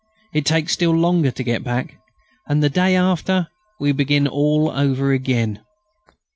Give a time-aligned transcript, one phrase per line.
[0.33, 1.99] It takes still longer to get back.
[2.47, 5.63] And the day after we begin all over again."